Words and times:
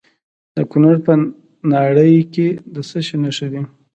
د 0.55 0.57
کونړ 0.71 0.95
په 1.05 1.13
ناړۍ 1.71 2.15
کې 2.33 2.47
د 2.73 2.75
څه 2.89 2.99
شي 3.07 3.15
نښې 3.23 3.47
دي؟ 3.53 3.61